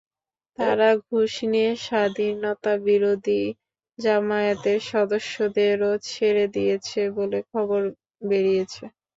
তারা 0.57 0.89
ঘুষ 1.05 1.33
নিয়ে 1.51 1.71
স্বাধীনতাবিরোধী 1.85 3.43
জামায়াতের 3.99 4.79
সদস্যদেরও 4.91 5.91
ছেড়ে 6.09 6.45
দিয়েছে 6.55 6.99
বলে 7.17 7.39
খবর 7.51 7.81
বেরিয়েছে। 8.29 8.83